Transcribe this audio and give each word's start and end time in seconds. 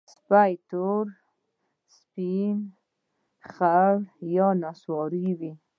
سپي 0.13 0.51
تور، 0.69 1.05
سپین، 1.97 2.57
خړ 3.51 3.93
یا 4.35 4.47
نسواري 4.61 5.27
وي. 5.39 5.51